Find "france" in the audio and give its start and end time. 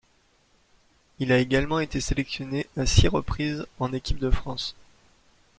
4.31-4.75